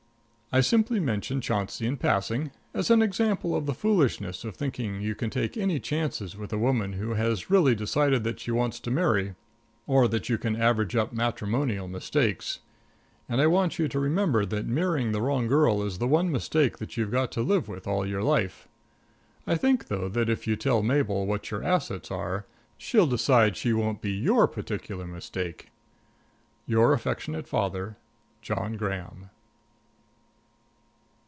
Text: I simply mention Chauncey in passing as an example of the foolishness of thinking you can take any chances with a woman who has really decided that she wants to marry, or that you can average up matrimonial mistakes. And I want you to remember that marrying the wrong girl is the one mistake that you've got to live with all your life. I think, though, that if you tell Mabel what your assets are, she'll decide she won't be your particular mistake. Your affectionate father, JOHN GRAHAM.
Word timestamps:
I 0.53 0.59
simply 0.59 0.99
mention 0.99 1.39
Chauncey 1.39 1.85
in 1.87 1.95
passing 1.95 2.51
as 2.73 2.91
an 2.91 3.01
example 3.01 3.55
of 3.55 3.65
the 3.65 3.73
foolishness 3.73 4.43
of 4.43 4.53
thinking 4.53 4.99
you 4.99 5.15
can 5.15 5.29
take 5.29 5.55
any 5.55 5.79
chances 5.79 6.35
with 6.35 6.51
a 6.51 6.57
woman 6.57 6.91
who 6.91 7.13
has 7.13 7.49
really 7.49 7.73
decided 7.73 8.25
that 8.25 8.41
she 8.41 8.51
wants 8.51 8.77
to 8.81 8.91
marry, 8.91 9.35
or 9.87 10.09
that 10.09 10.27
you 10.27 10.37
can 10.37 10.57
average 10.61 10.93
up 10.93 11.13
matrimonial 11.13 11.87
mistakes. 11.87 12.59
And 13.29 13.39
I 13.39 13.47
want 13.47 13.79
you 13.79 13.87
to 13.87 13.97
remember 13.97 14.45
that 14.45 14.65
marrying 14.65 15.13
the 15.13 15.21
wrong 15.21 15.47
girl 15.47 15.81
is 15.83 15.99
the 15.99 16.05
one 16.09 16.29
mistake 16.29 16.79
that 16.79 16.97
you've 16.97 17.11
got 17.11 17.31
to 17.31 17.41
live 17.41 17.69
with 17.69 17.87
all 17.87 18.05
your 18.05 18.21
life. 18.21 18.67
I 19.47 19.55
think, 19.55 19.87
though, 19.87 20.09
that 20.09 20.27
if 20.29 20.47
you 20.47 20.57
tell 20.57 20.83
Mabel 20.83 21.25
what 21.25 21.49
your 21.49 21.63
assets 21.63 22.11
are, 22.11 22.45
she'll 22.77 23.07
decide 23.07 23.55
she 23.55 23.71
won't 23.71 24.01
be 24.01 24.11
your 24.11 24.49
particular 24.49 25.07
mistake. 25.07 25.69
Your 26.65 26.91
affectionate 26.91 27.47
father, 27.47 27.95
JOHN 28.41 28.75
GRAHAM. 28.75 29.29